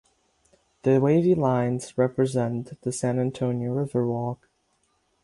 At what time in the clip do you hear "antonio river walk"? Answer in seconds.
3.19-4.47